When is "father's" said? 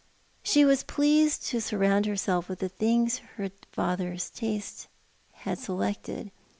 3.71-4.31